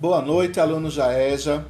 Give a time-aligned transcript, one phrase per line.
[0.00, 1.66] Boa noite, alunos da EJA.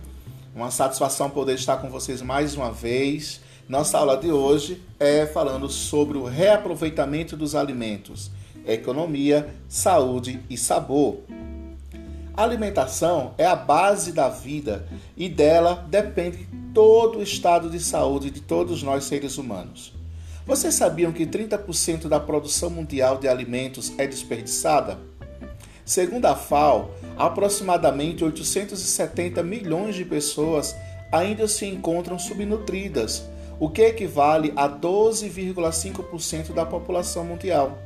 [0.55, 3.41] Uma satisfação poder estar com vocês mais uma vez.
[3.69, 8.31] Nossa aula de hoje é falando sobre o reaproveitamento dos alimentos,
[8.65, 11.23] economia, saúde e sabor.
[12.33, 14.87] A alimentação é a base da vida
[15.17, 19.93] e dela depende todo o estado de saúde de todos nós seres humanos.
[20.47, 25.10] Vocês sabiam que 30% da produção mundial de alimentos é desperdiçada?
[25.91, 30.77] Segundo a FAO, aproximadamente 870 milhões de pessoas
[31.11, 33.25] ainda se encontram subnutridas,
[33.59, 37.77] o que equivale a 12,5% da população mundial.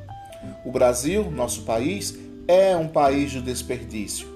[0.67, 2.15] O Brasil, nosso país,
[2.47, 4.29] é um país do desperdício.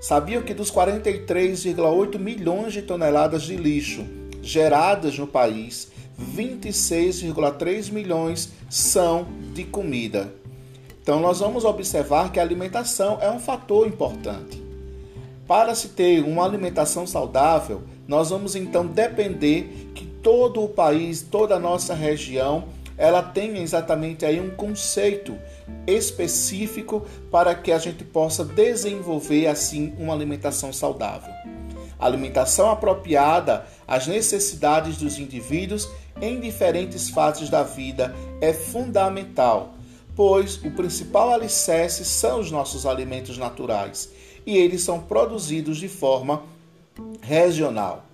[0.00, 4.06] Sabiam que dos 43,8 milhões de toneladas de lixo
[4.40, 10.39] geradas no país, 26,3 milhões são de comida.
[11.10, 14.62] Então, nós vamos observar que a alimentação é um fator importante.
[15.44, 21.56] Para se ter uma alimentação saudável, nós vamos então depender que todo o país, toda
[21.56, 25.36] a nossa região, ela tenha exatamente aí um conceito
[25.84, 31.34] específico para que a gente possa desenvolver assim uma alimentação saudável.
[31.98, 35.88] Alimentação apropriada às necessidades dos indivíduos
[36.22, 39.74] em diferentes fases da vida é fundamental,
[40.14, 44.10] pois o principal alicerce são os nossos alimentos naturais
[44.46, 46.42] e eles são produzidos de forma
[47.20, 48.04] regional.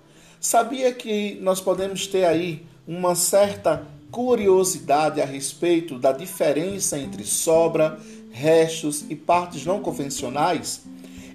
[0.41, 7.98] Sabia que nós podemos ter aí uma certa curiosidade a respeito da diferença entre sobra,
[8.31, 10.83] restos e partes não convencionais?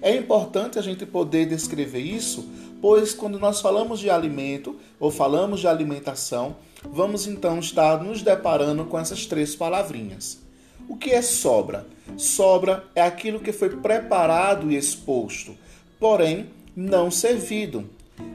[0.00, 2.48] É importante a gente poder descrever isso,
[2.80, 8.84] pois quando nós falamos de alimento ou falamos de alimentação, vamos então estar nos deparando
[8.84, 10.38] com essas três palavrinhas.
[10.92, 11.86] O que é sobra?
[12.18, 15.56] Sobra é aquilo que foi preparado e exposto,
[15.98, 17.88] porém não servido.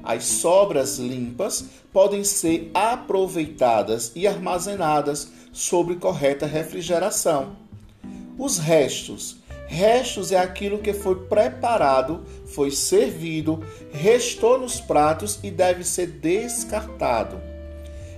[0.03, 7.55] As sobras limpas podem ser aproveitadas e armazenadas sob correta refrigeração.
[8.39, 9.37] Os restos.
[9.67, 17.39] Restos é aquilo que foi preparado, foi servido, restou nos pratos e deve ser descartado.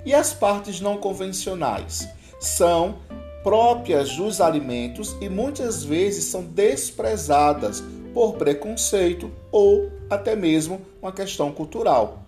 [0.05, 2.07] E as partes não convencionais
[2.39, 2.99] são
[3.43, 7.83] próprias dos alimentos e muitas vezes são desprezadas
[8.13, 12.23] por preconceito ou até mesmo uma questão cultural.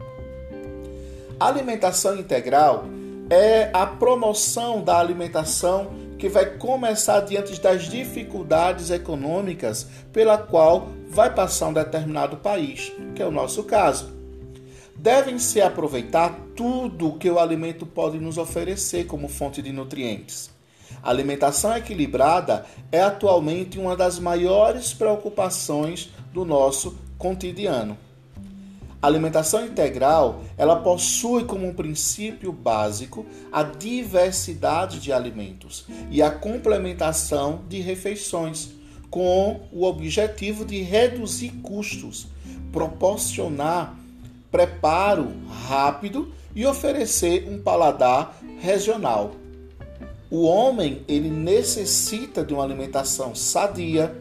[1.40, 2.86] A alimentação integral
[3.30, 5.88] é a promoção da alimentação
[6.20, 13.24] que vai começar diante das dificuldades econômicas pela qual vai passar um determinado país, que
[13.24, 14.12] é o nosso caso.
[14.96, 20.51] Devem-se aproveitar tudo o que o alimento pode nos oferecer como fonte de nutrientes.
[21.04, 27.98] A alimentação equilibrada é atualmente uma das maiores preocupações do nosso cotidiano.
[29.02, 36.30] A alimentação integral, ela possui como um princípio básico a diversidade de alimentos e a
[36.30, 38.70] complementação de refeições,
[39.10, 42.28] com o objetivo de reduzir custos,
[42.72, 43.98] proporcionar
[44.52, 45.32] preparo
[45.68, 49.41] rápido e oferecer um paladar regional.
[50.32, 54.16] O homem, ele necessita de uma alimentação sadia,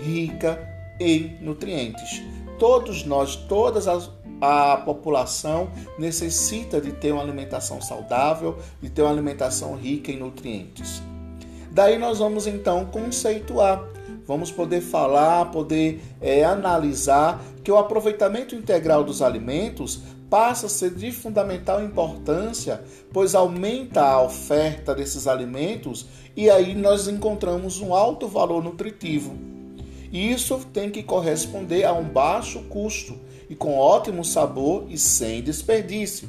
[0.00, 0.56] rica
[1.00, 2.22] em nutrientes.
[2.60, 4.08] Todos nós, todas as
[4.40, 11.02] a população necessita de ter uma alimentação saudável, de ter uma alimentação rica em nutrientes.
[11.72, 13.82] Daí nós vamos então conceituar,
[14.26, 20.90] vamos poder falar, poder é, analisar que o aproveitamento integral dos alimentos passa a ser
[20.90, 26.06] de fundamental importância, pois aumenta a oferta desses alimentos
[26.36, 29.36] e aí nós encontramos um alto valor nutritivo.
[30.10, 33.18] E isso tem que corresponder a um baixo custo
[33.48, 36.28] e com ótimo sabor e sem desperdício,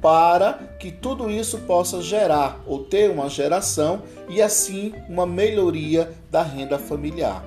[0.00, 6.42] para que tudo isso possa gerar ou ter uma geração e assim uma melhoria da
[6.42, 7.44] renda familiar.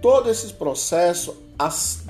[0.00, 1.43] Todo esse processo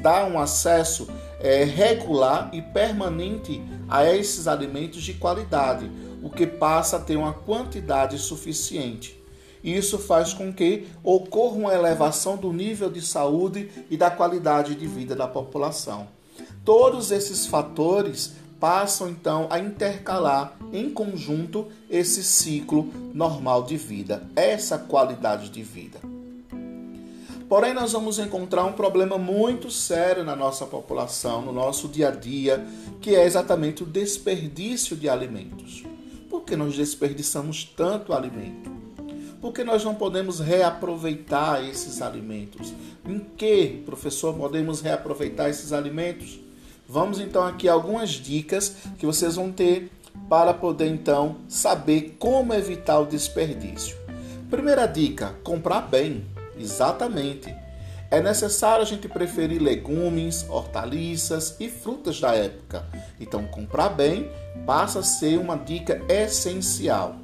[0.01, 1.09] dá um acesso
[1.41, 5.91] é, regular e permanente a esses alimentos de qualidade,
[6.23, 9.23] o que passa a ter uma quantidade suficiente.
[9.63, 14.87] Isso faz com que ocorra uma elevação do nível de saúde e da qualidade de
[14.87, 16.07] vida da população.
[16.65, 24.79] Todos esses fatores passam então a intercalar em conjunto esse ciclo normal de vida, essa
[24.79, 26.14] qualidade de vida.
[27.55, 32.11] Porém, nós vamos encontrar um problema muito sério na nossa população, no nosso dia a
[32.11, 32.67] dia,
[33.01, 35.85] que é exatamente o desperdício de alimentos.
[36.29, 38.73] Por que nós desperdiçamos tanto alimento?
[39.41, 42.75] Por que nós não podemos reaproveitar esses alimentos?
[43.09, 46.41] Em que, professor, podemos reaproveitar esses alimentos?
[46.89, 49.93] Vamos então aqui algumas dicas que vocês vão ter
[50.29, 53.97] para poder então saber como evitar o desperdício.
[54.51, 56.34] Primeira dica: comprar bem.
[56.59, 57.55] Exatamente.
[58.11, 62.85] É necessário a gente preferir legumes, hortaliças e frutas da época.
[63.19, 64.31] Então, comprar bem
[64.65, 67.17] passa a ser uma dica essencial.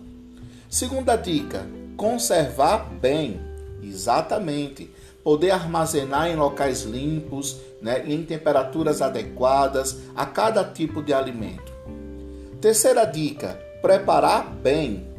[0.68, 1.66] Segunda dica:
[1.96, 3.40] conservar bem.
[3.82, 4.90] Exatamente.
[5.22, 11.72] Poder armazenar em locais limpos né, em temperaturas adequadas a cada tipo de alimento.
[12.60, 15.09] Terceira dica: preparar bem.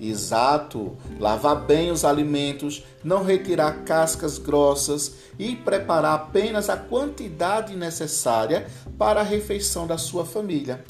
[0.00, 0.96] Exato.
[1.18, 8.66] Lavar bem os alimentos, não retirar cascas grossas e preparar apenas a quantidade necessária
[8.96, 10.82] para a refeição da sua família.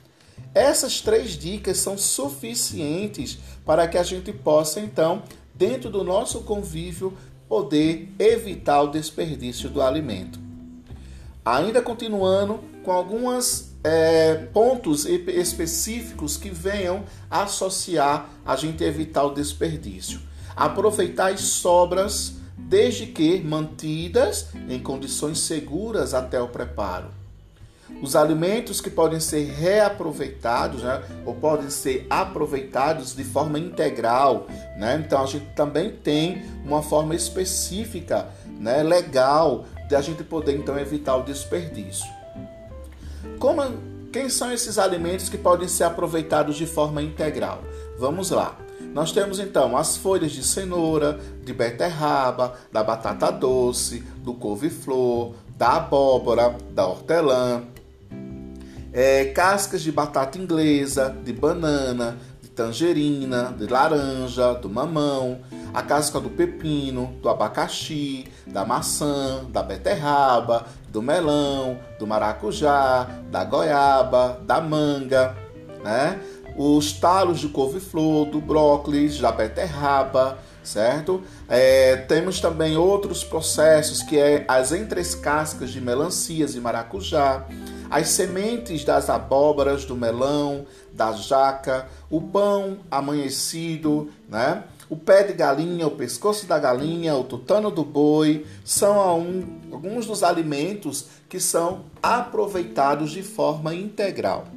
[0.54, 5.22] Essas três dicas são suficientes para que a gente possa, então,
[5.54, 7.16] dentro do nosso convívio,
[7.48, 10.38] poder evitar o desperdício do alimento.
[11.44, 20.20] Ainda continuando com algumas é, pontos específicos que venham associar a gente evitar o desperdício.
[20.54, 27.08] Aproveitar as sobras, desde que mantidas em condições seguras até o preparo.
[28.02, 34.46] Os alimentos que podem ser reaproveitados, né, ou podem ser aproveitados de forma integral,
[34.78, 35.02] né?
[35.04, 38.28] Então a gente também tem uma forma específica,
[38.58, 42.19] né, legal, de a gente poder então evitar o desperdício.
[43.38, 43.62] Como,
[44.12, 47.62] quem são esses alimentos que podem ser aproveitados de forma integral?
[47.98, 48.56] Vamos lá.
[48.94, 55.76] Nós temos então as folhas de cenoura, de beterraba, da batata doce, do couve-flor, da
[55.76, 57.62] abóbora, da hortelã,
[58.92, 65.38] é, cascas de batata inglesa, de banana, de tangerina, de laranja, do mamão,
[65.72, 73.44] a casca do pepino, do abacaxi, da maçã, da beterraba, do melão, do maracujá, da
[73.44, 75.36] goiaba, da manga,
[75.82, 76.20] né?
[76.56, 81.22] Os talos de couve-flor, do brócolis, da beterraba, certo?
[81.48, 87.46] É, temos também outros processos que é as entrescascas de melancias e maracujá,
[87.88, 94.64] as sementes das abóboras, do melão, da jaca, o pão amanhecido, né?
[94.90, 100.24] O pé de galinha, o pescoço da galinha, o tutano do boi são alguns dos
[100.24, 104.48] alimentos que são aproveitados de forma integral.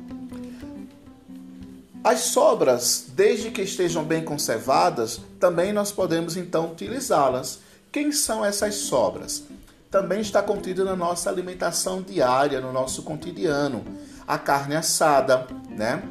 [2.04, 7.60] As sobras, desde que estejam bem conservadas, também nós podemos então utilizá-las.
[7.92, 9.44] Quem são essas sobras?
[9.92, 13.86] Também está contido na nossa alimentação diária, no nosso cotidiano.
[14.28, 16.02] A carne assada, né?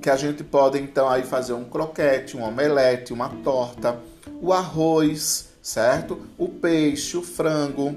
[0.00, 3.98] Que a gente pode então aí fazer um croquete, um omelete, uma torta,
[4.40, 6.20] o arroz, certo?
[6.36, 7.96] O peixe, o frango,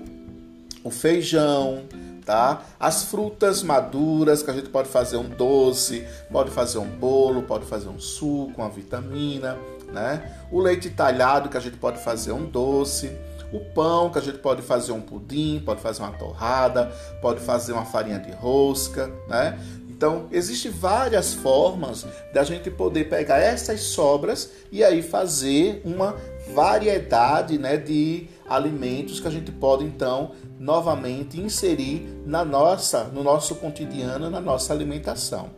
[0.84, 1.84] o feijão,
[2.26, 2.64] tá?
[2.80, 7.66] As frutas maduras que a gente pode fazer um doce, pode fazer um bolo, pode
[7.66, 9.58] fazer um suco, uma vitamina,
[9.92, 10.38] né?
[10.52, 13.12] O leite talhado que a gente pode fazer um doce,
[13.52, 17.74] o pão que a gente pode fazer um pudim, pode fazer uma torrada, pode fazer
[17.74, 19.60] uma farinha de rosca, né?
[20.02, 26.16] Então, existem várias formas da gente poder pegar essas sobras e aí fazer uma
[26.56, 33.54] variedade né, de alimentos que a gente pode então novamente inserir na nossa, no nosso
[33.54, 35.52] cotidiano, na nossa alimentação.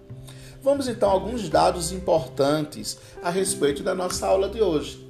[0.62, 5.07] Vamos então a alguns dados importantes a respeito da nossa aula de hoje.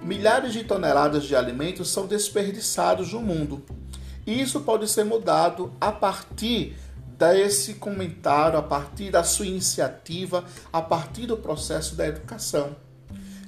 [0.00, 3.60] Milhares de toneladas de alimentos são desperdiçados no mundo.
[4.24, 6.76] E isso pode ser mudado a partir
[7.18, 12.76] dar esse comentário a partir da sua iniciativa, a partir do processo da educação.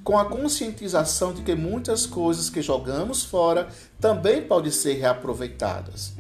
[0.03, 3.69] Com a conscientização de que muitas coisas que jogamos fora
[4.01, 6.15] também podem ser reaproveitadas.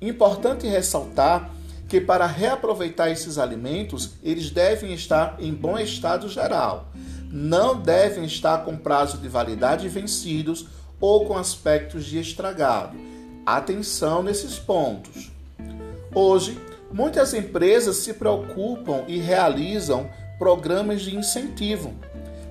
[0.00, 1.50] Importante ressaltar
[1.88, 6.92] que para reaproveitar esses alimentos, eles devem estar em bom estado geral.
[7.28, 10.66] Não devem estar com prazo de validade vencidos
[11.00, 12.96] ou com aspectos de estragado.
[13.44, 15.32] Atenção nesses pontos.
[16.14, 16.58] Hoje,
[16.92, 21.92] Muitas empresas se preocupam e realizam programas de incentivo,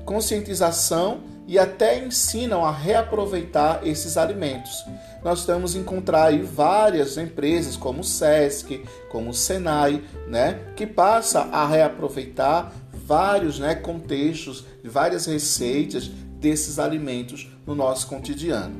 [0.05, 4.85] conscientização e até ensinam a reaproveitar esses alimentos.
[5.23, 11.41] Nós temos encontrar aí várias empresas como o SESC, como o Senai, né, que passa
[11.51, 16.07] a reaproveitar vários, né, contextos, várias receitas
[16.39, 18.75] desses alimentos no nosso cotidiano.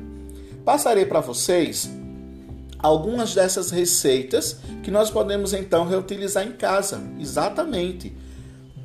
[0.64, 1.90] Passarei para vocês
[2.84, 7.02] algumas dessas receitas que nós podemos então reutilizar em casa.
[7.18, 8.14] Exatamente.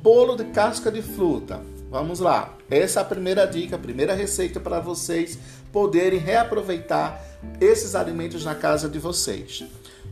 [0.02, 1.60] Bolo de casca de fruta.
[1.90, 2.56] Vamos lá.
[2.70, 5.38] Essa é a primeira dica, a primeira receita para vocês
[5.70, 7.22] poderem reaproveitar
[7.60, 9.64] esses alimentos na casa de vocês.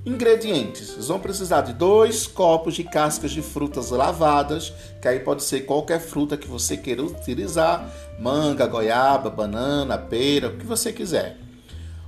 [0.05, 5.43] Ingredientes: vocês vão precisar de dois copos de cascas de frutas lavadas, que aí pode
[5.43, 7.91] ser qualquer fruta que você queira utilizar:
[8.21, 11.48] manga, goiaba, banana, pera, o que você quiser.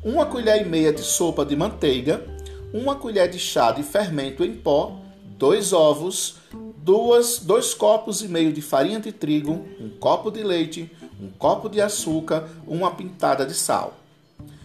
[0.02, 2.24] Uma colher e meia de sopa de manteiga,
[2.72, 4.98] uma colher de chá de fermento em pó,
[5.36, 6.36] dois ovos,
[6.78, 10.90] duas, dois copos e meio de farinha de trigo, um copo de leite,
[11.20, 13.98] um copo de açúcar, uma pintada de sal.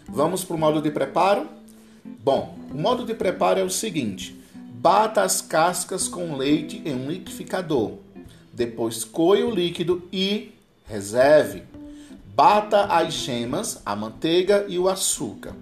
[0.07, 1.49] Vamos para o modo de preparo?
[2.05, 4.39] Bom, o modo de preparo é o seguinte:
[4.75, 7.95] bata as cascas com leite em um liquidificador.
[8.53, 10.53] Depois coe o líquido e
[10.85, 11.63] reserve.
[12.35, 15.55] Bata as gemas, a manteiga e o açúcar.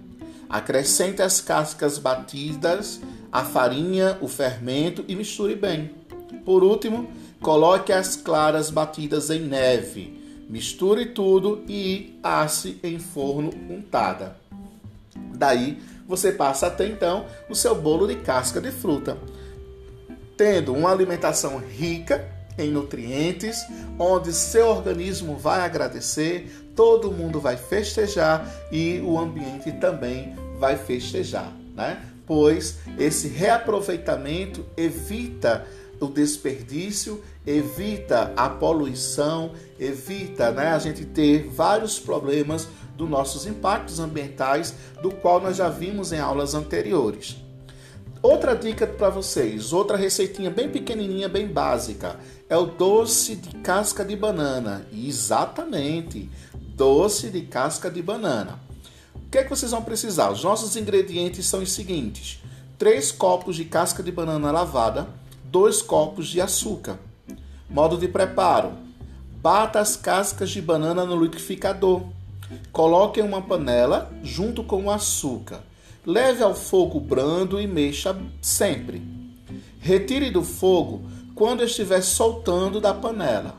[0.48, 3.00] Acrescente as cascas batidas,
[3.30, 5.92] a farinha, o fermento e misture bem.
[6.44, 7.08] Por último,
[7.40, 10.20] coloque as claras batidas em neve.
[10.50, 14.36] Misture tudo e asse em forno untada.
[15.32, 19.16] Daí você passa até então o seu bolo de casca de fruta,
[20.36, 23.64] tendo uma alimentação rica em nutrientes,
[23.98, 31.52] onde seu organismo vai agradecer, todo mundo vai festejar e o ambiente também vai festejar,
[31.74, 32.02] né?
[32.26, 35.66] Pois esse reaproveitamento evita
[36.00, 43.98] o desperdício, evita a poluição, evita né, a gente ter vários problemas dos nossos impactos
[43.98, 47.43] ambientais, do qual nós já vimos em aulas anteriores.
[48.24, 54.02] Outra dica para vocês, outra receitinha bem pequenininha, bem básica, é o doce de casca
[54.02, 54.86] de banana.
[54.90, 56.30] Exatamente,
[56.74, 58.58] doce de casca de banana.
[59.14, 60.30] O que é que vocês vão precisar?
[60.30, 62.40] Os nossos ingredientes são os seguintes:
[62.78, 65.06] 3 copos de casca de banana lavada,
[65.44, 66.98] 2 copos de açúcar.
[67.68, 68.72] Modo de preparo:
[69.36, 72.04] bata as cascas de banana no liquidificador.
[72.72, 75.60] Coloque em uma panela junto com o açúcar.
[76.06, 79.02] Leve ao fogo brando e mexa sempre.
[79.80, 81.02] Retire do fogo
[81.34, 83.56] quando estiver soltando da panela.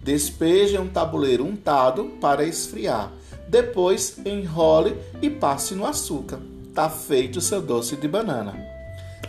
[0.00, 3.12] Despeje em um tabuleiro untado para esfriar.
[3.48, 6.38] Depois enrole e passe no açúcar.
[6.72, 8.54] Tá feito o seu doce de banana.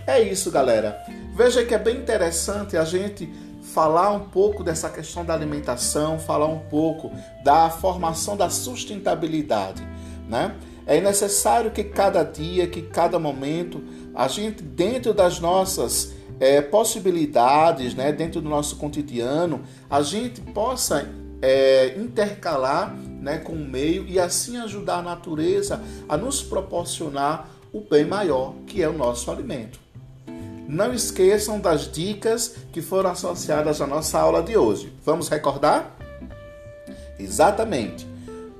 [0.05, 0.97] É isso, galera.
[1.35, 3.27] Veja que é bem interessante a gente
[3.73, 7.11] falar um pouco dessa questão da alimentação, falar um pouco
[7.43, 9.81] da formação da sustentabilidade,
[10.27, 10.55] né?
[10.89, 13.79] É necessário que cada dia, que cada momento,
[14.15, 21.08] a gente, dentro das nossas é, possibilidades, né, dentro do nosso cotidiano, a gente possa
[21.43, 25.79] é, intercalar né, com o meio e assim ajudar a natureza
[26.10, 29.79] a nos proporcionar o bem maior, que é o nosso alimento.
[30.67, 34.91] Não esqueçam das dicas que foram associadas à nossa aula de hoje.
[35.05, 35.96] Vamos recordar?
[37.19, 38.08] Exatamente.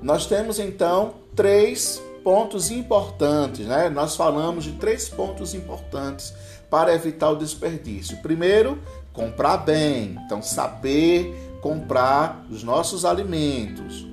[0.00, 3.88] Nós temos então três pontos importantes, né?
[3.88, 6.34] Nós falamos de três pontos importantes
[6.70, 8.18] para evitar o desperdício.
[8.18, 8.78] Primeiro,
[9.12, 14.06] comprar bem, então saber comprar os nossos alimentos.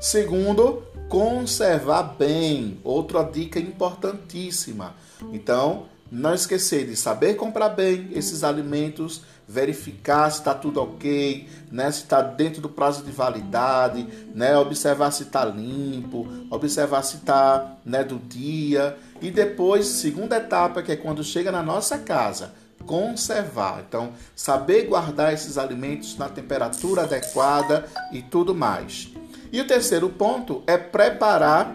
[0.00, 4.94] Segundo, conservar bem, outra dica importantíssima.
[5.32, 11.90] Então, não esquecer de saber comprar bem esses alimentos, verificar se está tudo ok, né?
[11.90, 14.56] se está dentro do prazo de validade, né?
[14.56, 18.96] observar se está limpo, observar se está né, do dia.
[19.20, 22.54] E depois, segunda etapa, que é quando chega na nossa casa,
[22.86, 23.82] conservar.
[23.86, 29.08] Então, saber guardar esses alimentos na temperatura adequada e tudo mais.
[29.52, 31.74] E o terceiro ponto é preparar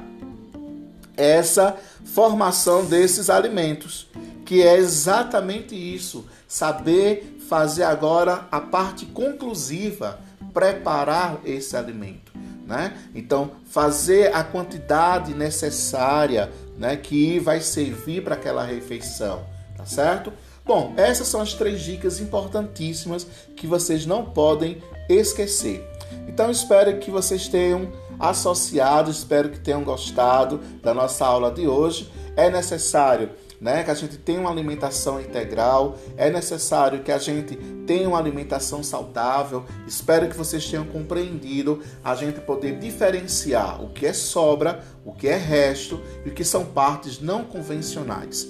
[1.17, 4.07] essa formação desses alimentos,
[4.45, 10.19] que é exatamente isso, saber fazer agora a parte conclusiva,
[10.53, 12.31] preparar esse alimento,
[12.65, 12.97] né?
[13.13, 19.43] Então, fazer a quantidade necessária, né, que vai servir para aquela refeição,
[19.77, 20.31] tá certo?
[20.65, 25.87] Bom, essas são as três dicas importantíssimas que vocês não podem esquecer.
[26.27, 29.19] Então, espero que vocês tenham associados.
[29.19, 32.11] Espero que tenham gostado da nossa aula de hoje.
[32.35, 37.55] É necessário né, que a gente tenha uma alimentação integral, é necessário que a gente
[37.85, 39.65] tenha uma alimentação saudável.
[39.87, 45.27] Espero que vocês tenham compreendido a gente poder diferenciar o que é sobra, o que
[45.27, 48.47] é resto e o que são partes não convencionais.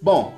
[0.00, 0.32] Bom,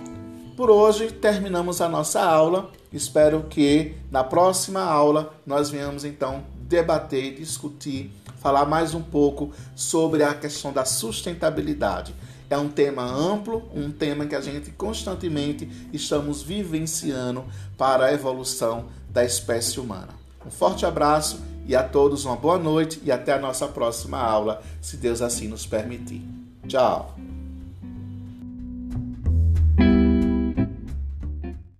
[0.56, 2.70] por hoje terminamos a nossa aula.
[2.92, 10.22] Espero que na próxima aula nós venhamos então debater, discutir, falar mais um pouco sobre
[10.22, 12.14] a questão da sustentabilidade.
[12.50, 17.44] É um tema amplo, um tema que a gente constantemente estamos vivenciando
[17.78, 20.08] para a evolução da espécie humana.
[20.44, 24.60] Um forte abraço e a todos uma boa noite e até a nossa próxima aula,
[24.82, 26.22] se Deus assim nos permitir.
[26.66, 27.29] Tchau!